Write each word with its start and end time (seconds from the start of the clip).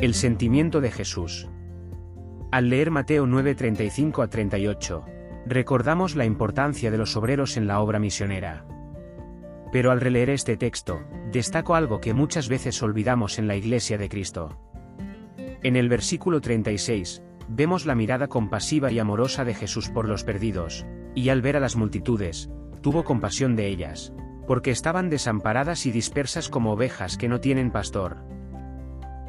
El 0.00 0.14
sentimiento 0.14 0.80
de 0.80 0.90
Jesús. 0.90 1.46
Al 2.50 2.70
leer 2.70 2.90
Mateo 2.90 3.26
9:35 3.26 4.22
a 4.22 4.28
38, 4.28 5.04
recordamos 5.44 6.16
la 6.16 6.24
importancia 6.24 6.90
de 6.90 6.96
los 6.96 7.18
obreros 7.18 7.58
en 7.58 7.66
la 7.66 7.80
obra 7.80 7.98
misionera. 7.98 8.64
Pero 9.70 9.90
al 9.90 10.00
releer 10.00 10.30
este 10.30 10.56
texto, 10.56 11.02
destaco 11.30 11.74
algo 11.74 12.00
que 12.00 12.14
muchas 12.14 12.48
veces 12.48 12.82
olvidamos 12.82 13.38
en 13.38 13.46
la 13.46 13.56
Iglesia 13.56 13.98
de 13.98 14.08
Cristo. 14.08 14.58
En 15.62 15.76
el 15.76 15.90
versículo 15.90 16.40
36, 16.40 17.22
vemos 17.50 17.84
la 17.84 17.94
mirada 17.94 18.26
compasiva 18.26 18.90
y 18.90 18.98
amorosa 18.98 19.44
de 19.44 19.52
Jesús 19.52 19.90
por 19.90 20.08
los 20.08 20.24
perdidos, 20.24 20.86
y 21.14 21.28
al 21.28 21.42
ver 21.42 21.58
a 21.58 21.60
las 21.60 21.76
multitudes, 21.76 22.48
tuvo 22.80 23.04
compasión 23.04 23.54
de 23.54 23.66
ellas, 23.66 24.14
porque 24.46 24.70
estaban 24.70 25.10
desamparadas 25.10 25.84
y 25.84 25.92
dispersas 25.92 26.48
como 26.48 26.72
ovejas 26.72 27.18
que 27.18 27.28
no 27.28 27.40
tienen 27.40 27.70
pastor. 27.70 28.39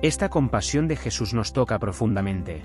Esta 0.01 0.29
compasión 0.29 0.87
de 0.87 0.95
Jesús 0.95 1.35
nos 1.35 1.53
toca 1.53 1.77
profundamente. 1.77 2.63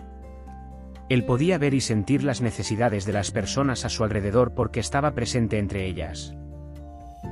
Él 1.11 1.25
podía 1.25 1.59
ver 1.59 1.75
y 1.75 1.83
sentir 1.83 2.25
las 2.25 2.41
necesidades 2.41 3.05
de 3.05 3.13
las 3.13 3.31
personas 3.31 3.85
a 3.85 3.91
su 3.91 4.05
alrededor 4.05 4.55
porque 4.55 4.81
estaba 4.81 5.13
presente 5.13 5.59
entre 5.59 5.85
ellas. 5.85 6.35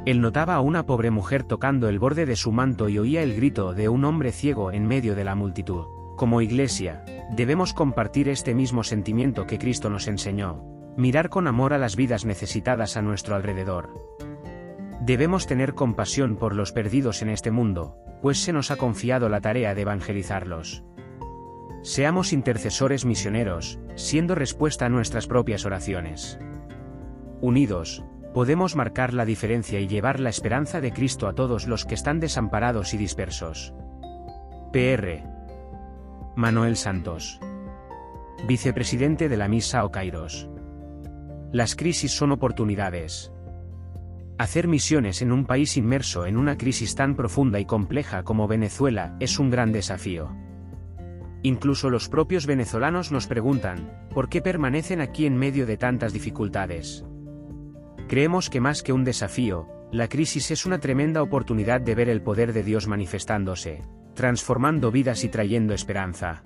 Él 0.04 0.20
notaba 0.20 0.56
a 0.56 0.60
una 0.60 0.84
pobre 0.84 1.10
mujer 1.10 1.44
tocando 1.44 1.88
el 1.88 1.98
borde 1.98 2.26
de 2.26 2.36
su 2.36 2.52
manto 2.52 2.90
y 2.90 2.98
oía 2.98 3.22
el 3.22 3.34
grito 3.34 3.72
de 3.72 3.88
un 3.88 4.04
hombre 4.04 4.30
ciego 4.30 4.72
en 4.72 4.86
medio 4.86 5.14
de 5.14 5.24
la 5.24 5.34
multitud. 5.34 5.86
Como 6.16 6.42
iglesia, 6.42 7.02
debemos 7.34 7.72
compartir 7.72 8.28
este 8.28 8.54
mismo 8.54 8.84
sentimiento 8.84 9.46
que 9.46 9.58
Cristo 9.58 9.88
nos 9.88 10.06
enseñó, 10.06 10.62
mirar 10.98 11.30
con 11.30 11.46
amor 11.46 11.72
a 11.72 11.78
las 11.78 11.96
vidas 11.96 12.26
necesitadas 12.26 12.98
a 12.98 13.02
nuestro 13.02 13.36
alrededor. 13.36 14.13
Debemos 15.04 15.46
tener 15.46 15.74
compasión 15.74 16.36
por 16.36 16.54
los 16.54 16.72
perdidos 16.72 17.20
en 17.20 17.28
este 17.28 17.50
mundo, 17.50 17.98
pues 18.22 18.42
se 18.42 18.54
nos 18.54 18.70
ha 18.70 18.76
confiado 18.76 19.28
la 19.28 19.42
tarea 19.42 19.74
de 19.74 19.82
evangelizarlos. 19.82 20.82
Seamos 21.82 22.32
intercesores 22.32 23.04
misioneros, 23.04 23.78
siendo 23.96 24.34
respuesta 24.34 24.86
a 24.86 24.88
nuestras 24.88 25.26
propias 25.26 25.66
oraciones. 25.66 26.38
Unidos, 27.42 28.02
podemos 28.32 28.76
marcar 28.76 29.12
la 29.12 29.26
diferencia 29.26 29.78
y 29.78 29.88
llevar 29.88 30.20
la 30.20 30.30
esperanza 30.30 30.80
de 30.80 30.94
Cristo 30.94 31.28
a 31.28 31.34
todos 31.34 31.66
los 31.66 31.84
que 31.84 31.94
están 31.94 32.18
desamparados 32.18 32.94
y 32.94 32.96
dispersos. 32.96 33.74
PR. 34.72 35.22
Manuel 36.34 36.76
Santos. 36.78 37.40
Vicepresidente 38.48 39.28
de 39.28 39.36
la 39.36 39.48
Misa 39.48 39.84
o. 39.84 39.92
Las 41.52 41.76
crisis 41.76 42.12
son 42.16 42.32
oportunidades. 42.32 43.33
Hacer 44.36 44.66
misiones 44.66 45.22
en 45.22 45.30
un 45.30 45.44
país 45.46 45.76
inmerso 45.76 46.26
en 46.26 46.36
una 46.36 46.58
crisis 46.58 46.96
tan 46.96 47.14
profunda 47.14 47.60
y 47.60 47.66
compleja 47.66 48.24
como 48.24 48.48
Venezuela 48.48 49.16
es 49.20 49.38
un 49.38 49.48
gran 49.48 49.70
desafío. 49.70 50.34
Incluso 51.42 51.88
los 51.88 52.08
propios 52.08 52.44
venezolanos 52.44 53.12
nos 53.12 53.28
preguntan, 53.28 54.08
¿por 54.12 54.28
qué 54.28 54.42
permanecen 54.42 55.00
aquí 55.00 55.26
en 55.26 55.36
medio 55.36 55.66
de 55.66 55.76
tantas 55.76 56.12
dificultades? 56.12 57.04
Creemos 58.08 58.50
que 58.50 58.60
más 58.60 58.82
que 58.82 58.92
un 58.92 59.04
desafío, 59.04 59.68
la 59.92 60.08
crisis 60.08 60.50
es 60.50 60.66
una 60.66 60.80
tremenda 60.80 61.22
oportunidad 61.22 61.80
de 61.80 61.94
ver 61.94 62.08
el 62.08 62.20
poder 62.20 62.52
de 62.52 62.64
Dios 62.64 62.88
manifestándose, 62.88 63.82
transformando 64.14 64.90
vidas 64.90 65.22
y 65.22 65.28
trayendo 65.28 65.74
esperanza. 65.74 66.42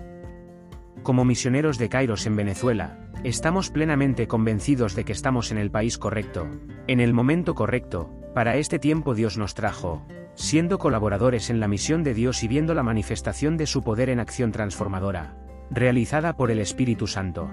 Como 1.03 1.25
misioneros 1.25 1.78
de 1.78 1.89
Kairos 1.89 2.27
en 2.27 2.36
Venezuela, 2.36 3.08
estamos 3.24 3.70
plenamente 3.70 4.28
convencidos 4.28 4.94
de 4.94 5.05
que 5.05 5.12
estamos 5.12 5.50
en 5.50 5.58
el 5.58 5.70
país 5.70 5.98
correcto, 5.98 6.48
en 6.86 7.00
el 7.00 7.12
momento 7.12 7.55
correcto, 7.55 8.10
para 8.34 8.56
este 8.56 8.78
tiempo 8.78 9.14
Dios 9.14 9.36
nos 9.36 9.55
trajo, 9.55 10.06
siendo 10.34 10.78
colaboradores 10.78 11.50
en 11.50 11.60
la 11.60 11.69
misión 11.69 12.05
de 12.05 12.14
Dios 12.14 12.42
y 12.44 12.48
viendo 12.48 12.75
la 12.75 12.83
manifestación 12.83 13.56
de 13.56 13.66
su 13.66 13.83
poder 13.83 14.08
en 14.10 14.20
acción 14.20 14.52
transformadora, 14.52 15.36
realizada 15.70 16.36
por 16.36 16.50
el 16.50 16.60
Espíritu 16.60 17.06
Santo. 17.06 17.50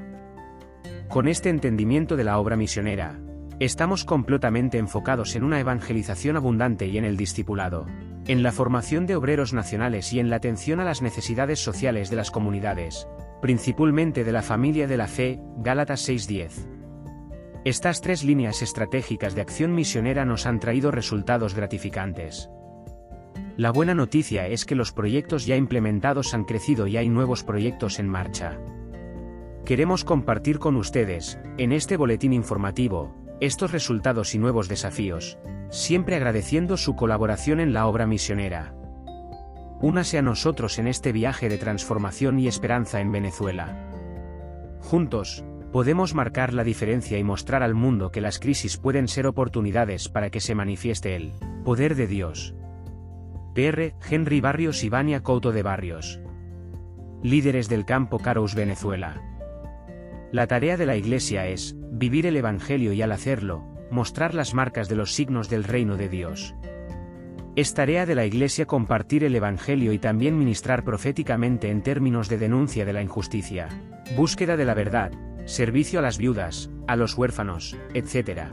Con 1.10 1.28
este 1.28 1.50
entendimiento 1.50 2.16
de 2.16 2.24
la 2.24 2.38
obra 2.38 2.56
misionera, 2.56 3.20
estamos 3.60 4.06
completamente 4.06 4.78
enfocados 4.78 5.36
en 5.36 5.44
una 5.44 5.60
evangelización 5.60 6.36
abundante 6.36 6.88
y 6.88 6.98
en 6.98 7.06
el 7.06 7.18
discipulado, 7.18 7.88
en 8.28 8.44
la 8.44 8.52
formación 8.52 9.06
de 9.06 9.16
obreros 9.16 9.54
nacionales 9.54 10.12
y 10.14 10.20
en 10.20 10.30
la 10.30 10.38
atención 10.38 10.80
a 10.80 10.84
las 10.84 11.02
necesidades 11.02 11.60
sociales 11.60 12.10
de 12.10 12.16
las 12.16 12.32
comunidades, 12.32 13.08
principalmente 13.46 14.24
de 14.24 14.32
la 14.32 14.42
familia 14.42 14.88
de 14.88 14.98
la 14.98 15.08
fe, 15.08 15.40
Gálatas 15.58 16.10
6:10. 16.10 16.68
Estas 17.64 18.02
tres 18.02 18.24
líneas 18.24 18.64
estratégicas 18.64 19.36
de 19.36 19.42
acción 19.42 19.76
misionera 19.76 20.26
nos 20.26 20.48
han 20.48 20.60
traído 20.60 20.90
resultados 20.90 21.54
gratificantes. 21.54 22.50
La 23.56 23.72
buena 23.72 23.94
noticia 23.94 24.48
es 24.48 24.66
que 24.66 24.74
los 24.74 24.92
proyectos 24.92 25.46
ya 25.46 25.58
implementados 25.58 26.34
han 26.34 26.46
crecido 26.46 26.88
y 26.88 26.98
hay 26.98 27.08
nuevos 27.08 27.44
proyectos 27.44 28.00
en 28.00 28.10
marcha. 28.10 28.58
Queremos 29.64 30.04
compartir 30.04 30.58
con 30.58 30.76
ustedes, 30.76 31.38
en 31.60 31.72
este 31.72 31.98
boletín 31.98 32.34
informativo, 32.34 33.14
estos 33.42 33.72
resultados 33.72 34.34
y 34.34 34.40
nuevos 34.40 34.70
desafíos, 34.70 35.38
siempre 35.70 36.16
agradeciendo 36.16 36.78
su 36.78 36.96
colaboración 36.96 37.60
en 37.60 37.74
la 37.74 37.86
obra 37.86 38.08
misionera. 38.08 38.74
Únase 39.82 40.18
a 40.18 40.22
nosotros 40.22 40.80
en 40.80 40.88
este 40.88 41.12
viaje 41.12 41.50
de 41.50 41.58
transformación 41.58 42.40
y 42.40 42.48
esperanza 42.48 43.02
en 43.02 43.12
Venezuela. 43.12 43.90
Juntos, 44.80 45.44
podemos 45.72 46.14
marcar 46.14 46.54
la 46.54 46.64
diferencia 46.64 47.18
y 47.18 47.24
mostrar 47.24 47.62
al 47.62 47.74
mundo 47.74 48.12
que 48.12 48.22
las 48.22 48.40
crisis 48.40 48.78
pueden 48.78 49.08
ser 49.10 49.28
oportunidades 49.28 50.08
para 50.08 50.30
que 50.30 50.40
se 50.40 50.56
manifieste 50.56 51.16
el 51.16 51.34
poder 51.66 51.96
de 51.96 52.08
Dios. 52.08 52.56
PR, 53.54 53.94
Henry 54.10 54.40
Barrios 54.40 54.84
y 54.84 54.90
Vania 54.90 55.24
Couto 55.24 55.52
de 55.52 55.64
Barrios. 55.64 56.22
Líderes 57.24 57.68
del 57.68 57.86
campo 57.86 58.20
Caros 58.20 58.56
Venezuela. 58.56 59.22
La 60.32 60.48
tarea 60.48 60.78
de 60.78 60.86
la 60.86 60.96
Iglesia 60.96 61.48
es, 61.48 61.76
vivir 61.92 62.26
el 62.26 62.38
Evangelio 62.38 62.94
y 62.94 63.02
al 63.02 63.12
hacerlo, 63.12 63.66
mostrar 63.92 64.34
las 64.34 64.54
marcas 64.54 64.88
de 64.88 64.96
los 64.96 65.14
signos 65.14 65.50
del 65.50 65.64
reino 65.64 65.98
de 65.98 66.10
Dios. 66.10 66.56
Es 67.56 67.74
tarea 67.74 68.06
de 68.06 68.16
la 68.16 68.26
Iglesia 68.26 68.66
compartir 68.66 69.24
el 69.24 69.34
Evangelio 69.34 69.94
y 69.94 69.98
también 69.98 70.38
ministrar 70.38 70.84
proféticamente 70.84 71.70
en 71.70 71.84
términos 71.84 72.28
de 72.28 72.38
denuncia 72.38 72.84
de 72.84 72.92
la 72.92 73.02
injusticia, 73.02 73.70
búsqueda 74.18 74.58
de 74.58 74.66
la 74.66 74.74
verdad, 74.74 75.14
servicio 75.46 76.00
a 76.00 76.02
las 76.02 76.18
viudas, 76.18 76.70
a 76.86 76.98
los 76.98 77.18
huérfanos, 77.18 77.78
etc. 77.94 78.50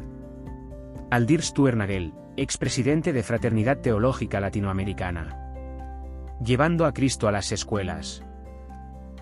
Aldir 1.10 1.42
Stuernagel, 1.42 2.14
expresidente 2.36 3.12
de 3.12 3.24
Fraternidad 3.24 3.78
Teológica 3.80 4.38
Latinoamericana. 4.38 5.36
Llevando 6.40 6.86
a 6.86 6.94
Cristo 6.94 7.26
a 7.26 7.32
las 7.32 7.50
escuelas. 7.50 8.24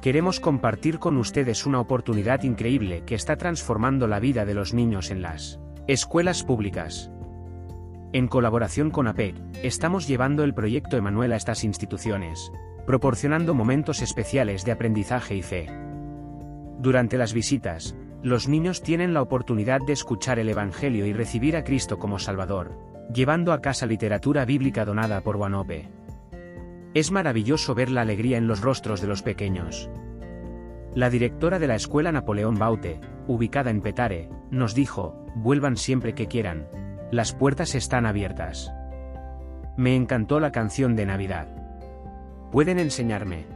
Queremos 0.03 0.41
compartir 0.41 0.99
con 0.99 1.17
ustedes 1.17 1.65
una 1.65 1.81
oportunidad 1.81 2.43
increíble 2.43 3.05
que 3.07 3.15
está 3.15 3.37
transformando 3.37 4.07
la 4.07 4.21
vida 4.21 4.45
de 4.45 4.53
los 4.53 4.75
niños 4.75 5.11
en 5.11 5.23
las 5.23 5.59
escuelas 5.87 6.45
públicas. 6.45 7.11
En 8.13 8.27
colaboración 8.27 8.91
con 8.91 9.07
APEC, 9.07 9.37
estamos 9.63 10.09
llevando 10.09 10.43
el 10.43 10.53
proyecto 10.53 10.97
Emanuel 10.97 11.33
a 11.33 11.37
estas 11.37 11.63
instituciones, 11.63 12.51
proporcionando 12.85 13.55
momentos 13.55 14.03
especiales 14.03 14.65
de 14.65 14.73
aprendizaje 14.73 15.37
y 15.37 15.43
fe. 15.43 15.69
Durante 16.81 17.17
las 17.17 17.33
visitas, 17.33 17.95
los 18.25 18.49
niños 18.49 18.83
tienen 18.83 19.15
la 19.15 19.23
oportunidad 19.23 19.79
de 19.87 19.93
escuchar 19.93 20.41
el 20.41 20.49
Evangelio 20.49 21.07
y 21.07 21.13
recibir 21.13 21.57
a 21.57 21.63
Cristo 21.63 22.01
como 22.01 22.19
Salvador, 22.19 22.77
llevando 23.15 23.53
a 23.53 23.61
casa 23.61 23.87
literatura 23.87 24.45
bíblica 24.45 24.85
donada 24.85 25.21
por 25.21 25.37
Guanope. 25.37 25.89
Es 26.95 27.13
maravilloso 27.13 27.77
ver 27.77 27.93
la 27.93 28.01
alegría 28.01 28.39
en 28.39 28.49
los 28.49 28.61
rostros 28.61 29.01
de 29.01 29.07
los 29.07 29.23
pequeños. 29.23 29.89
La 30.97 31.11
directora 31.11 31.61
de 31.61 31.69
la 31.69 31.77
escuela 31.77 32.11
Napoleón 32.11 32.59
Baute, 32.59 33.01
ubicada 33.29 33.71
en 33.71 33.81
Petare, 33.81 34.29
nos 34.51 34.75
dijo, 34.75 35.25
vuelvan 35.37 35.77
siempre 35.77 36.17
que 36.17 36.27
quieran. 36.27 36.67
Las 37.11 37.33
puertas 37.33 37.75
están 37.75 38.07
abiertas. 38.07 38.73
Me 39.77 39.97
encantó 39.97 40.39
la 40.39 40.53
canción 40.53 40.95
de 40.95 41.07
Navidad. 41.07 41.49
¿Pueden 42.53 42.79
enseñarme? 42.79 43.47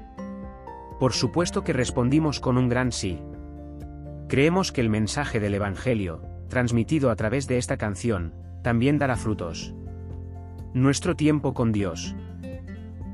Por 0.98 1.12
supuesto 1.12 1.62
que 1.62 1.72
respondimos 1.72 2.40
con 2.40 2.58
un 2.58 2.68
gran 2.68 2.90
sí. 2.90 3.22
Creemos 4.28 4.72
que 4.72 4.80
el 4.80 4.88
mensaje 4.88 5.38
del 5.38 5.54
Evangelio, 5.54 6.22
transmitido 6.48 7.10
a 7.10 7.16
través 7.16 7.46
de 7.46 7.58
esta 7.58 7.76
canción, 7.76 8.34
también 8.64 8.98
dará 8.98 9.14
frutos. 9.14 9.72
Nuestro 10.72 11.14
tiempo 11.14 11.54
con 11.54 11.70
Dios. 11.70 12.16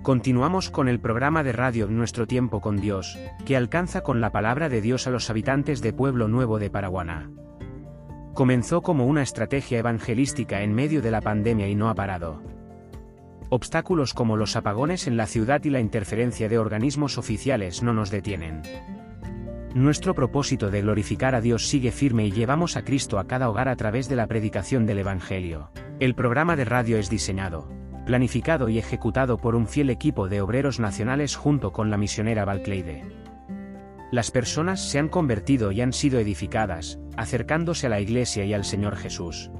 Continuamos 0.02 0.70
con 0.70 0.88
el 0.88 1.00
programa 1.00 1.42
de 1.42 1.52
radio 1.52 1.86
Nuestro 1.88 2.26
tiempo 2.26 2.62
con 2.62 2.80
Dios, 2.80 3.18
que 3.44 3.58
alcanza 3.58 4.00
con 4.00 4.22
la 4.22 4.32
palabra 4.32 4.70
de 4.70 4.80
Dios 4.80 5.06
a 5.06 5.10
los 5.10 5.28
habitantes 5.28 5.82
de 5.82 5.92
Pueblo 5.92 6.28
Nuevo 6.28 6.58
de 6.58 6.70
Paraguaná. 6.70 7.30
Comenzó 8.34 8.80
como 8.80 9.06
una 9.06 9.22
estrategia 9.22 9.78
evangelística 9.78 10.62
en 10.62 10.72
medio 10.72 11.02
de 11.02 11.10
la 11.10 11.20
pandemia 11.20 11.68
y 11.68 11.74
no 11.74 11.88
ha 11.88 11.94
parado. 11.94 12.42
Obstáculos 13.48 14.14
como 14.14 14.36
los 14.36 14.54
apagones 14.54 15.08
en 15.08 15.16
la 15.16 15.26
ciudad 15.26 15.64
y 15.64 15.70
la 15.70 15.80
interferencia 15.80 16.48
de 16.48 16.58
organismos 16.58 17.18
oficiales 17.18 17.82
no 17.82 17.92
nos 17.92 18.10
detienen. 18.10 18.62
Nuestro 19.74 20.14
propósito 20.14 20.70
de 20.70 20.82
glorificar 20.82 21.34
a 21.34 21.40
Dios 21.40 21.68
sigue 21.68 21.90
firme 21.90 22.26
y 22.26 22.32
llevamos 22.32 22.76
a 22.76 22.82
Cristo 22.82 23.18
a 23.18 23.26
cada 23.26 23.48
hogar 23.50 23.68
a 23.68 23.76
través 23.76 24.08
de 24.08 24.16
la 24.16 24.26
predicación 24.26 24.86
del 24.86 24.98
Evangelio. 24.98 25.70
El 25.98 26.14
programa 26.14 26.56
de 26.56 26.64
radio 26.64 26.96
es 26.96 27.10
diseñado, 27.10 27.68
planificado 28.06 28.68
y 28.68 28.78
ejecutado 28.78 29.36
por 29.36 29.54
un 29.54 29.66
fiel 29.66 29.90
equipo 29.90 30.28
de 30.28 30.40
obreros 30.40 30.80
nacionales 30.80 31.36
junto 31.36 31.72
con 31.72 31.90
la 31.90 31.96
misionera 31.96 32.44
Valcleide. 32.44 33.04
Las 34.10 34.32
personas 34.32 34.80
se 34.88 34.98
han 34.98 35.08
convertido 35.08 35.70
y 35.70 35.80
han 35.80 35.92
sido 35.92 36.18
edificadas, 36.18 36.98
acercándose 37.20 37.86
a 37.86 37.90
la 37.90 38.00
Iglesia 38.00 38.46
y 38.46 38.54
al 38.54 38.64
Señor 38.64 38.96
Jesús. 38.96 39.50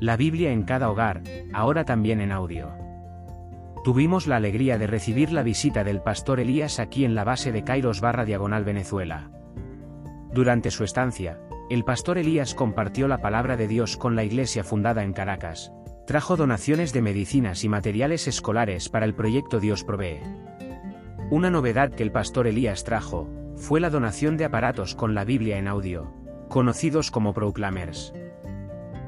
La 0.00 0.16
Biblia 0.16 0.50
en 0.50 0.64
cada 0.64 0.90
hogar, 0.90 1.22
ahora 1.52 1.84
también 1.84 2.20
en 2.20 2.32
audio. 2.32 2.72
Tuvimos 3.84 4.26
la 4.26 4.36
alegría 4.36 4.76
de 4.76 4.88
recibir 4.88 5.30
la 5.30 5.44
visita 5.44 5.84
del 5.84 6.02
pastor 6.02 6.40
Elías 6.40 6.80
aquí 6.80 7.04
en 7.04 7.14
la 7.14 7.22
base 7.22 7.52
de 7.52 7.62
Kairos 7.62 8.00
barra 8.00 8.24
diagonal 8.24 8.64
Venezuela. 8.64 9.30
Durante 10.34 10.72
su 10.72 10.82
estancia, 10.82 11.38
el 11.70 11.84
pastor 11.84 12.18
Elías 12.18 12.54
compartió 12.54 13.06
la 13.06 13.20
palabra 13.20 13.56
de 13.56 13.68
Dios 13.68 13.96
con 13.96 14.16
la 14.16 14.24
iglesia 14.24 14.64
fundada 14.64 15.04
en 15.04 15.12
Caracas, 15.12 15.72
trajo 16.08 16.36
donaciones 16.36 16.92
de 16.92 17.02
medicinas 17.02 17.62
y 17.62 17.68
materiales 17.68 18.26
escolares 18.26 18.88
para 18.88 19.06
el 19.06 19.14
proyecto 19.14 19.60
Dios 19.60 19.84
Provee. 19.84 20.20
Una 21.30 21.50
novedad 21.50 21.92
que 21.92 22.02
el 22.02 22.10
pastor 22.10 22.48
Elías 22.48 22.82
trajo, 22.82 23.28
fue 23.54 23.80
la 23.80 23.90
donación 23.90 24.36
de 24.36 24.44
aparatos 24.44 24.94
con 24.94 25.14
la 25.14 25.24
Biblia 25.24 25.58
en 25.58 25.68
audio, 25.68 26.17
conocidos 26.48 27.10
como 27.10 27.32
Proclamers. 27.32 28.12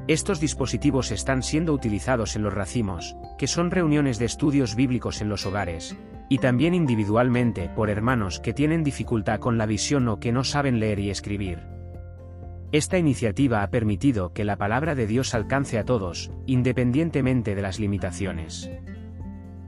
Estos 0.07 0.41
dispositivos 0.41 1.11
están 1.11 1.43
siendo 1.43 1.73
utilizados 1.73 2.37
en 2.37 2.43
los 2.43 2.53
racimos, 2.53 3.17
que 3.39 3.47
son 3.47 3.71
reuniones 3.71 4.19
de 4.19 4.25
estudios 4.27 4.75
bíblicos 4.75 5.21
en 5.21 5.29
los 5.29 5.47
hogares, 5.47 5.97
y 6.29 6.39
también 6.39 6.75
individualmente 6.75 7.69
por 7.69 7.91
hermanos 7.91 8.41
que 8.41 8.53
tienen 8.53 8.85
dificultad 8.85 9.41
con 9.41 9.59
la 9.59 9.67
visión 9.67 10.09
o 10.09 10.21
que 10.21 10.33
no 10.33 10.45
saben 10.45 10.81
leer 10.81 10.99
y 10.99 11.11
escribir. 11.11 11.61
Esta 12.73 12.99
iniciativa 12.99 13.63
ha 13.63 13.71
permitido 13.71 14.33
que 14.33 14.45
la 14.45 14.57
palabra 14.57 14.95
de 14.95 15.07
Dios 15.07 15.35
alcance 15.35 15.79
a 15.79 15.85
todos, 15.85 16.31
independientemente 16.47 17.57
de 17.57 17.63
las 17.63 17.81
limitaciones. 17.81 18.71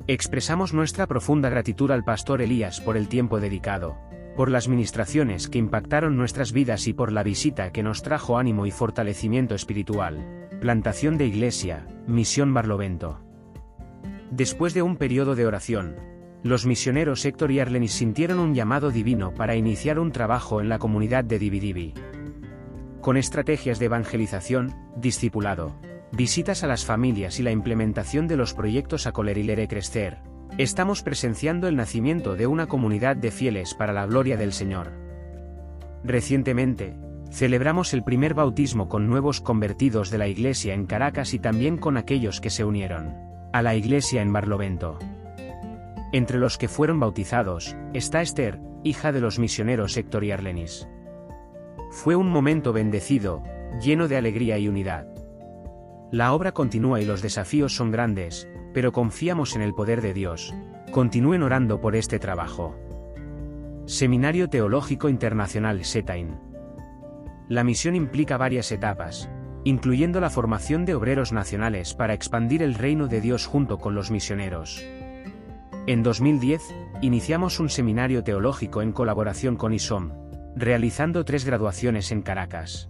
Expresamos 0.07 0.73
nuestra 0.73 1.07
profunda 1.07 1.49
gratitud 1.49 1.91
al 1.91 2.05
pastor 2.05 2.43
Elías 2.43 2.81
por 2.81 2.97
el 2.97 3.09
tiempo 3.09 3.41
dedicado, 3.41 3.97
por 4.37 4.51
las 4.51 4.69
ministraciones 4.69 5.49
que 5.49 5.59
impactaron 5.59 6.17
nuestras 6.17 6.53
vidas 6.53 6.87
y 6.87 6.93
por 6.93 7.13
la 7.13 7.23
visita 7.23 7.73
que 7.73 7.83
nos 7.83 8.03
trajo 8.03 8.39
ánimo 8.39 8.67
y 8.67 8.71
fortalecimiento 8.71 9.55
espiritual. 9.55 10.49
Plantación 10.61 11.19
de 11.19 11.27
Iglesia, 11.27 11.87
Misión 12.07 12.55
Barlovento. 12.55 13.21
Después 14.31 14.75
de 14.75 14.83
un 14.83 14.97
periodo 14.97 15.35
de 15.35 15.47
oración, 15.47 15.97
los 16.43 16.67
misioneros 16.67 17.25
Héctor 17.25 17.53
y 17.53 17.61
Arlenis 17.61 17.93
sintieron 17.93 18.39
un 18.39 18.55
llamado 18.55 18.91
divino 18.91 19.35
para 19.35 19.55
iniciar 19.55 19.99
un 19.99 20.11
trabajo 20.11 20.61
en 20.61 20.69
la 20.69 20.79
comunidad 20.79 21.25
de 21.25 21.39
Dividivi. 21.39 21.95
Con 23.01 23.17
estrategias 23.17 23.79
de 23.79 23.87
evangelización, 23.87 24.75
discipulado, 24.97 25.77
visitas 26.13 26.65
a 26.65 26.67
las 26.67 26.85
familias 26.85 27.39
y 27.39 27.43
la 27.43 27.51
implementación 27.51 28.27
de 28.27 28.37
los 28.37 28.55
proyectos 28.55 29.07
a 29.07 29.13
Colerilere 29.13 29.69
Crecer, 29.69 30.19
Estamos 30.59 31.03
presenciando 31.03 31.67
el 31.67 31.77
nacimiento 31.77 32.37
de 32.37 32.47
una 32.47 32.67
comunidad 32.67 33.17
de 33.17 33.31
fieles 33.31 33.73
para 33.75 33.95
la 33.95 34.05
gloria 34.05 34.37
del 34.37 34.53
Señor. 34.53 34.93
Recientemente, 36.05 36.95
celebramos 37.31 37.95
el 37.95 38.05
primer 38.05 38.35
bautismo 38.35 38.91
con 38.91 39.07
nuevos 39.07 39.41
convertidos 39.41 40.11
de 40.11 40.19
la 40.19 40.29
iglesia 40.29 40.75
en 40.75 40.85
Caracas 40.85 41.33
y 41.33 41.39
también 41.39 41.79
con 41.79 41.97
aquellos 41.97 42.43
que 42.43 42.51
se 42.51 42.65
unieron 42.65 43.15
a 43.55 43.63
la 43.63 43.75
iglesia 43.75 44.21
en 44.21 44.31
Barlovento. 44.31 44.99
Entre 46.13 46.39
los 46.39 46.59
que 46.59 46.69
fueron 46.69 47.01
bautizados, 47.01 47.75
está 47.95 48.21
Esther, 48.21 48.61
hija 48.85 49.11
de 49.11 49.23
los 49.23 49.39
misioneros 49.39 49.97
Héctor 49.97 50.23
y 50.25 50.33
Arlenis. 50.33 50.87
Fue 51.91 52.15
un 52.15 52.29
momento 52.29 52.75
bendecido, 52.75 53.43
lleno 53.83 54.07
de 54.07 54.19
alegría 54.19 54.59
y 54.59 54.69
unidad. 54.69 55.07
La 56.11 56.35
obra 56.35 56.53
continúa 56.53 57.01
y 57.01 57.07
los 57.07 57.23
desafíos 57.23 57.75
son 57.75 57.91
grandes, 57.91 58.49
pero 58.73 58.93
confiamos 58.93 59.57
en 59.57 59.63
el 59.63 59.75
poder 59.75 60.01
de 60.03 60.15
Dios. 60.15 60.55
Continúen 60.91 61.43
orando 61.43 61.81
por 61.81 61.97
este 61.97 62.19
trabajo. 62.19 62.77
Seminario 63.87 64.49
Teológico 64.49 65.09
Internacional 65.09 65.85
SETAIN. 65.85 66.39
La 67.49 67.65
misión 67.65 67.97
implica 67.97 68.37
varias 68.37 68.71
etapas, 68.73 69.29
incluyendo 69.65 70.21
la 70.21 70.31
formación 70.31 70.85
de 70.85 70.95
obreros 70.95 71.33
nacionales 71.33 71.95
para 71.95 72.15
expandir 72.15 72.63
el 72.63 72.75
reino 72.75 73.09
de 73.09 73.21
Dios 73.21 73.47
junto 73.47 73.79
con 73.79 73.95
los 73.95 74.11
misioneros. 74.11 74.85
En 75.87 76.03
2010, 76.03 76.63
iniciamos 77.01 77.59
un 77.59 77.69
seminario 77.69 78.23
teológico 78.23 78.83
en 78.83 78.93
colaboración 78.93 79.57
con 79.57 79.75
ISOM, 79.75 80.13
realizando 80.55 81.25
tres 81.25 81.45
graduaciones 81.45 82.13
en 82.13 82.23
Caracas. 82.23 82.89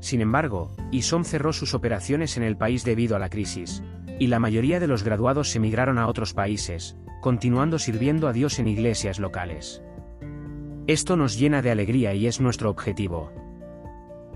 Sin 0.00 0.20
embargo, 0.20 0.74
ISOM 0.90 1.24
cerró 1.24 1.52
sus 1.52 1.74
operaciones 1.74 2.36
en 2.36 2.42
el 2.42 2.56
país 2.56 2.84
debido 2.84 3.14
a 3.14 3.18
la 3.18 3.28
crisis, 3.28 3.82
y 4.18 4.26
la 4.28 4.38
mayoría 4.38 4.80
de 4.80 4.86
los 4.86 5.02
graduados 5.02 5.54
emigraron 5.56 5.98
a 5.98 6.06
otros 6.06 6.34
países, 6.34 6.96
continuando 7.20 7.78
sirviendo 7.78 8.28
a 8.28 8.32
Dios 8.32 8.58
en 8.58 8.68
iglesias 8.68 9.18
locales. 9.18 9.82
Esto 10.86 11.16
nos 11.16 11.38
llena 11.38 11.62
de 11.62 11.70
alegría 11.70 12.14
y 12.14 12.26
es 12.26 12.40
nuestro 12.40 12.68
objetivo. 12.68 13.32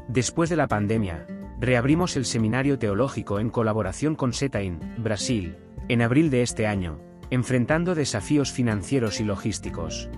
Después 0.09 0.49
de 0.49 0.57
la 0.57 0.69
pandemia, 0.69 1.27
reabrimos 1.61 2.17
el 2.17 2.25
seminario 2.25 2.79
teológico 2.79 3.41
en 3.41 3.51
colaboración 3.51 4.15
con 4.15 4.33
Setain, 4.33 4.79
Brasil, 4.99 5.57
en 5.89 6.03
abril 6.03 6.31
de 6.31 6.43
este 6.43 6.67
año, 6.67 7.01
enfrentando 7.31 7.95
desafíos 7.95 8.53
financieros 8.53 9.21
y 9.21 9.25
logísticos. 9.25 10.09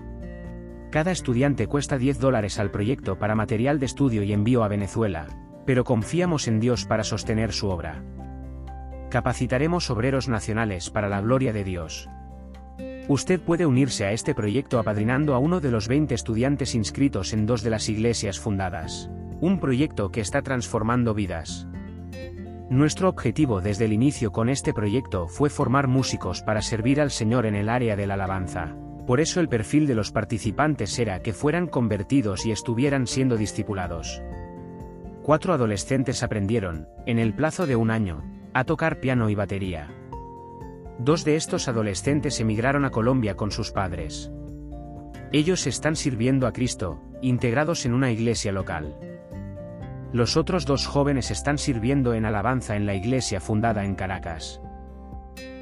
Cada 0.91 1.11
estudiante 1.11 1.67
cuesta 1.67 1.97
10 1.97 2.19
dólares 2.19 2.59
al 2.59 2.71
proyecto 2.71 3.17
para 3.17 3.35
material 3.35 3.79
de 3.79 3.85
estudio 3.85 4.23
y 4.23 4.33
envío 4.33 4.63
a 4.63 4.67
Venezuela, 4.67 5.27
pero 5.65 5.83
confiamos 5.83 6.47
en 6.47 6.59
Dios 6.59 6.85
para 6.85 7.03
sostener 7.03 7.51
su 7.51 7.69
obra. 7.69 8.03
Capacitaremos 9.09 9.89
obreros 9.89 10.29
nacionales 10.29 10.91
para 10.91 11.09
la 11.09 11.19
gloria 11.19 11.51
de 11.51 11.63
Dios. 11.63 12.07
Usted 13.07 13.41
puede 13.41 13.65
unirse 13.65 14.05
a 14.05 14.11
este 14.11 14.35
proyecto 14.35 14.77
apadrinando 14.77 15.33
a 15.33 15.39
uno 15.39 15.59
de 15.59 15.71
los 15.71 15.87
20 15.87 16.13
estudiantes 16.13 16.75
inscritos 16.75 17.33
en 17.33 17.47
dos 17.47 17.63
de 17.63 17.71
las 17.71 17.89
iglesias 17.89 18.39
fundadas. 18.39 19.09
Un 19.41 19.59
proyecto 19.59 20.11
que 20.11 20.21
está 20.21 20.43
transformando 20.43 21.15
vidas. 21.15 21.67
Nuestro 22.69 23.09
objetivo 23.09 23.61
desde 23.61 23.85
el 23.85 23.93
inicio 23.93 24.31
con 24.31 24.47
este 24.47 24.75
proyecto 24.75 25.27
fue 25.27 25.49
formar 25.49 25.87
músicos 25.87 26.43
para 26.43 26.61
servir 26.61 27.01
al 27.01 27.09
Señor 27.09 27.47
en 27.47 27.55
el 27.55 27.67
área 27.67 27.95
de 27.95 28.05
la 28.05 28.13
alabanza. 28.13 28.75
Por 29.07 29.19
eso 29.19 29.39
el 29.39 29.49
perfil 29.49 29.87
de 29.87 29.95
los 29.95 30.11
participantes 30.11 30.99
era 30.99 31.23
que 31.23 31.33
fueran 31.33 31.65
convertidos 31.65 32.45
y 32.45 32.51
estuvieran 32.51 33.07
siendo 33.07 33.37
discipulados. 33.37 34.21
Cuatro 35.23 35.53
adolescentes 35.53 36.21
aprendieron, 36.21 36.87
en 37.07 37.17
el 37.17 37.33
plazo 37.33 37.65
de 37.65 37.75
un 37.75 37.89
año, 37.89 38.21
a 38.53 38.63
tocar 38.63 38.99
piano 38.99 39.29
y 39.29 39.35
batería. 39.35 39.93
Dos 40.97 41.23
de 41.23 41.35
estos 41.35 41.67
adolescentes 41.67 42.39
emigraron 42.39 42.85
a 42.85 42.89
Colombia 42.89 43.35
con 43.35 43.51
sus 43.51 43.71
padres. 43.71 44.31
Ellos 45.31 45.67
están 45.67 45.95
sirviendo 45.95 46.47
a 46.47 46.51
Cristo, 46.51 46.99
integrados 47.21 47.85
en 47.85 47.93
una 47.93 48.11
iglesia 48.11 48.51
local. 48.51 48.95
Los 50.11 50.37
otros 50.37 50.65
dos 50.65 50.87
jóvenes 50.87 51.29
están 51.29 51.57
sirviendo 51.57 52.15
en 52.15 52.25
alabanza 52.25 52.75
en 52.75 52.85
la 52.85 52.95
iglesia 52.95 53.39
fundada 53.39 53.85
en 53.85 53.95
Caracas. 53.95 54.59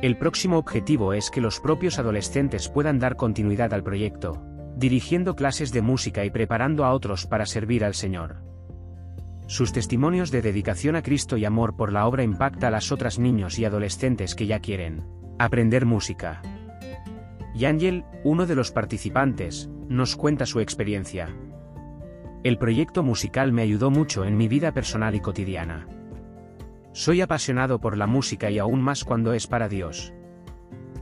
El 0.01 0.17
próximo 0.17 0.58
objetivo 0.58 1.13
es 1.13 1.29
que 1.29 1.41
los 1.41 1.60
propios 1.60 2.00
adolescentes 2.00 2.70
puedan 2.70 2.98
dar 2.98 3.15
continuidad 3.15 3.74
al 3.74 3.84
proyecto, 3.84 4.41
dirigiendo 4.75 5.36
clases 5.36 5.72
de 5.72 5.82
música 5.82 6.24
y 6.24 6.29
preparando 6.29 6.86
a 6.86 6.94
otros 6.94 7.25
para 7.25 7.46
servir 7.46 7.84
al 7.84 7.94
Señor. 7.94 8.47
Sus 9.48 9.72
testimonios 9.72 10.30
de 10.30 10.42
dedicación 10.42 10.98
a 10.98 11.01
Cristo 11.01 11.38
y 11.38 11.46
amor 11.46 11.77
por 11.77 11.94
la 11.94 12.06
obra 12.06 12.22
impacta 12.22 12.68
a 12.68 12.72
las 12.72 12.92
otras 12.92 13.18
niños 13.18 13.58
y 13.60 13.66
adolescentes 13.66 14.36
que 14.36 14.46
ya 14.46 14.60
quieren 14.60 15.06
aprender 15.39 15.86
música. 15.86 16.42
Y 17.56 17.66
Ángel, 17.66 18.04
uno 18.24 18.46
de 18.46 18.56
los 18.56 18.72
participantes, 18.72 19.70
nos 19.88 20.16
cuenta 20.16 20.46
su 20.46 20.60
experiencia. 20.60 21.30
El 22.44 22.58
proyecto 22.58 23.04
musical 23.04 23.54
me 23.54 23.62
ayudó 23.62 23.89
mucho 23.89 24.25
en 24.25 24.36
mi 24.36 24.48
vida 24.48 24.74
personal 24.74 25.16
y 25.16 25.22
cotidiana. 25.22 25.88
Soy 26.92 27.22
apasionado 27.22 27.80
por 27.80 27.98
la 27.98 28.08
música 28.08 28.51
y 28.51 28.60
aún 28.60 28.82
más 28.82 29.04
cuando 29.04 29.34
es 29.34 29.48
para 29.48 29.70
Dios. 29.70 30.13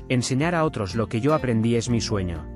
Enseñar 0.08 0.54
a 0.54 0.66
otros 0.66 0.96
lo 0.96 1.08
que 1.08 1.20
yo 1.20 1.34
aprendí 1.34 1.76
es 1.76 1.90
mi 1.90 2.00
sueño. 2.00 2.55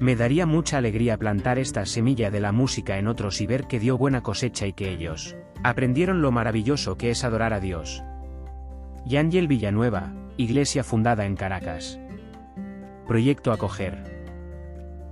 Me 0.00 0.14
daría 0.14 0.46
mucha 0.46 0.78
alegría 0.78 1.16
plantar 1.16 1.58
esta 1.58 1.84
semilla 1.84 2.30
de 2.30 2.38
la 2.38 2.52
música 2.52 2.98
en 2.98 3.08
otros 3.08 3.40
y 3.40 3.46
ver 3.46 3.66
que 3.66 3.80
dio 3.80 3.98
buena 3.98 4.22
cosecha 4.22 4.66
y 4.66 4.72
que 4.72 4.90
ellos 4.92 5.36
aprendieron 5.64 6.22
lo 6.22 6.30
maravilloso 6.30 6.96
que 6.96 7.10
es 7.10 7.24
adorar 7.24 7.52
a 7.52 7.58
Dios. 7.58 8.04
Yangel 9.04 9.48
Villanueva, 9.48 10.14
iglesia 10.36 10.84
fundada 10.84 11.26
en 11.26 11.34
Caracas. 11.34 11.98
Proyecto 13.08 13.50
Acoger. 13.50 14.04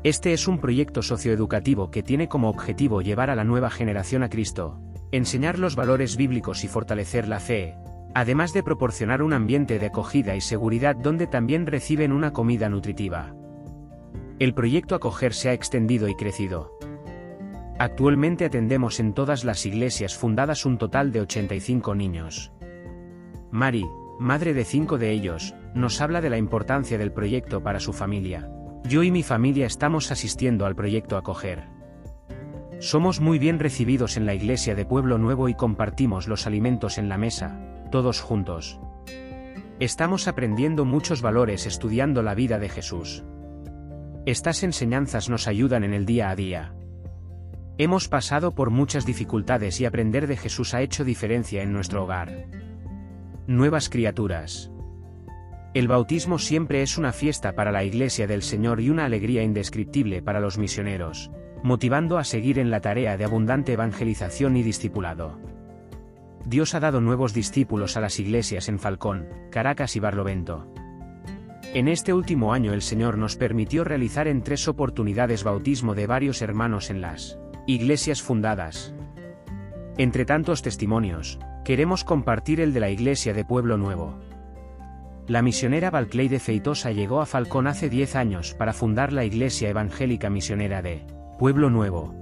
Este 0.05 0.33
es 0.33 0.47
un 0.47 0.59
proyecto 0.59 1.03
socioeducativo 1.03 1.91
que 1.91 2.05
tiene 2.05 2.29
como 2.29 2.49
objetivo 2.49 3.03
llevar 3.03 3.29
a 3.31 3.35
la 3.35 3.43
nueva 3.43 3.71
generación 3.71 4.23
a 4.23 4.29
Cristo, 4.29 4.79
enseñar 5.11 5.59
los 5.59 5.75
valores 5.75 6.17
bíblicos 6.17 6.63
y 6.63 6.69
fortalecer 6.69 7.27
la 7.27 7.41
fe, 7.41 7.75
además 8.15 8.53
de 8.53 8.63
proporcionar 8.63 9.21
un 9.21 9.33
ambiente 9.33 9.81
de 9.81 9.87
acogida 9.87 10.37
y 10.37 10.41
seguridad 10.41 10.95
donde 10.95 11.27
también 11.27 11.67
reciben 11.67 12.13
una 12.13 12.33
comida 12.33 12.69
nutritiva. 12.69 13.35
El 14.39 14.53
proyecto 14.53 14.95
Acoger 14.95 15.33
se 15.33 15.49
ha 15.49 15.55
extendido 15.55 16.09
y 16.09 16.15
crecido. 16.15 16.79
Actualmente 17.79 18.45
atendemos 18.45 19.01
en 19.01 19.15
todas 19.15 19.45
las 19.45 19.65
iglesias 19.65 20.15
fundadas 20.15 20.67
un 20.67 20.77
total 20.77 21.11
de 21.11 21.23
85 21.23 21.95
niños. 21.95 22.53
Mari, 23.51 23.87
madre 24.19 24.53
de 24.53 24.65
cinco 24.65 24.99
de 24.99 25.13
ellos, 25.13 25.55
nos 25.75 26.03
habla 26.03 26.21
de 26.21 26.29
la 26.29 26.37
importancia 26.37 26.99
del 26.99 27.13
proyecto 27.13 27.63
para 27.63 27.81
su 27.81 27.95
familia. 27.95 28.51
Yo 28.85 29.03
y 29.03 29.11
mi 29.11 29.23
familia 29.23 29.65
estamos 29.65 30.11
asistiendo 30.13 30.67
al 30.67 30.77
proyecto 30.77 31.17
Acoger. 31.17 31.69
Somos 32.79 33.21
muy 33.21 33.39
bien 33.39 33.59
recibidos 33.59 34.19
en 34.19 34.27
la 34.27 34.35
iglesia 34.35 34.75
de 34.75 34.85
Pueblo 34.85 35.17
Nuevo 35.17 35.49
y 35.49 35.55
compartimos 35.55 36.29
los 36.29 36.47
alimentos 36.47 36.99
en 36.99 37.09
la 37.09 37.17
mesa, 37.17 37.59
todos 37.91 38.21
juntos. 38.21 38.81
Estamos 39.81 40.29
aprendiendo 40.29 40.85
muchos 40.85 41.23
valores 41.23 41.65
estudiando 41.65 42.23
la 42.23 42.35
vida 42.35 42.59
de 42.59 42.69
Jesús. 42.69 43.25
Estas 44.27 44.65
enseñanzas 44.65 45.31
nos 45.31 45.47
ayudan 45.47 45.85
en 45.85 45.95
el 45.95 46.05
día 46.05 46.31
a 46.31 46.35
día. 46.35 46.75
Hemos 47.79 48.09
pasado 48.09 48.57
por 48.57 48.71
muchas 48.71 49.07
dificultades 49.07 49.81
y 49.81 49.85
aprender 49.85 50.27
de 50.27 50.37
Jesús 50.37 50.75
ha 50.75 50.83
hecho 50.83 51.05
diferencia 51.05 51.63
en 51.63 51.73
nuestro 51.73 52.03
hogar. 52.03 52.49
Nuevas 53.47 53.89
criaturas. 53.89 54.73
El 55.75 55.87
bautismo 55.87 56.41
siempre 56.41 56.83
es 56.83 56.99
una 56.99 57.13
fiesta 57.13 57.55
para 57.55 57.71
la 57.71 57.85
Iglesia 57.85 58.27
del 58.27 58.43
Señor 58.43 58.81
y 58.81 58.91
una 58.91 59.05
alegría 59.05 59.45
indescriptible 59.45 60.23
para 60.23 60.41
los 60.41 60.59
misioneros, 60.59 61.31
motivando 61.63 62.19
a 62.19 62.25
seguir 62.25 62.59
en 62.59 62.73
la 62.73 62.81
tarea 62.81 63.17
de 63.17 63.25
abundante 63.25 63.75
evangelización 63.75 64.57
y 64.57 64.65
discipulado. 64.65 65.39
Dios 66.45 66.75
ha 66.75 66.81
dado 66.81 67.01
nuevos 67.01 67.33
discípulos 67.33 67.97
a 67.97 68.01
las 68.01 68.19
iglesias 68.19 68.69
en 68.69 68.81
Falcón, 68.81 69.29
Caracas 69.53 69.95
y 69.95 70.01
Barlovento. 70.01 70.67
En 71.77 71.89
este 71.89 72.15
último 72.15 72.55
año 72.55 72.73
el 72.73 72.81
Señor 72.81 73.19
nos 73.19 73.37
permitió 73.37 73.85
realizar 73.85 74.29
en 74.29 74.41
tres 74.41 74.67
oportunidades 74.67 75.45
bautismo 75.45 75.95
de 75.95 76.07
varios 76.07 76.41
hermanos 76.41 76.89
en 76.89 77.03
las 77.03 77.39
iglesias 77.67 78.23
fundadas. 78.23 78.95
Entre 79.99 80.25
tantos 80.25 80.63
testimonios, 80.63 81.39
queremos 81.67 82.03
compartir 82.03 82.63
el 82.63 82.73
de 82.73 82.81
la 82.81 82.89
iglesia 82.89 83.35
de 83.35 83.45
Pueblo 83.45 83.77
Nuevo. 83.77 84.19
La 85.27 85.43
misionera 85.43 85.91
Balclay 85.91 86.29
de 86.29 86.41
Feitosa 86.41 86.93
llegó 86.93 87.21
a 87.21 87.27
Falcón 87.27 87.67
hace 87.67 87.91
10 87.91 88.17
años 88.17 88.55
para 88.55 88.73
fundar 88.73 89.13
la 89.13 89.27
iglesia 89.27 89.69
evangélica 89.69 90.31
misionera 90.31 90.81
de 90.81 91.05
Pueblo 91.39 91.69
Nuevo. 91.69 92.15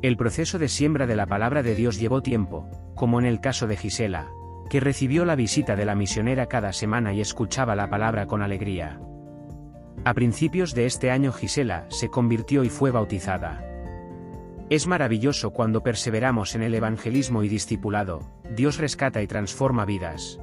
El 0.00 0.16
proceso 0.16 0.58
de 0.58 0.68
siembra 0.68 1.06
de 1.06 1.16
la 1.16 1.26
palabra 1.26 1.62
de 1.62 1.74
Dios 1.74 2.00
llevó 2.00 2.22
tiempo, 2.22 2.70
como 2.94 3.20
en 3.20 3.26
el 3.26 3.38
caso 3.42 3.66
de 3.66 3.76
Gisela, 3.76 4.30
que 4.68 4.80
recibió 4.80 5.24
la 5.24 5.36
visita 5.36 5.76
de 5.76 5.84
la 5.84 5.94
misionera 5.94 6.46
cada 6.46 6.72
semana 6.72 7.12
y 7.12 7.20
escuchaba 7.20 7.76
la 7.76 7.88
palabra 7.88 8.26
con 8.26 8.42
alegría. 8.42 9.00
A 10.04 10.14
principios 10.14 10.74
de 10.74 10.86
este 10.86 11.10
año 11.10 11.32
Gisela 11.32 11.86
se 11.88 12.08
convirtió 12.08 12.64
y 12.64 12.68
fue 12.68 12.90
bautizada. 12.90 13.64
Es 14.68 14.86
maravilloso 14.86 15.50
cuando 15.50 15.82
perseveramos 15.82 16.54
en 16.54 16.62
el 16.62 16.74
evangelismo 16.74 17.42
y 17.42 17.48
discipulado, 17.48 18.20
Dios 18.54 18.78
rescata 18.78 19.22
y 19.22 19.26
transforma 19.26 19.84
vidas. 19.84 20.40